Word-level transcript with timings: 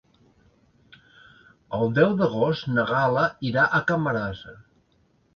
El 1.77 1.91
deu 1.97 2.15
d'agost 2.21 2.65
na 2.77 2.85
Gal·la 2.93 3.25
irà 3.49 3.67
a 3.81 3.83
Camarasa. 3.91 4.55